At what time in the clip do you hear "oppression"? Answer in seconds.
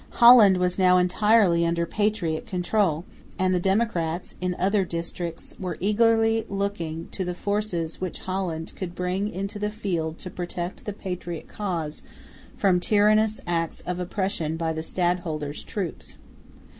13.99-14.57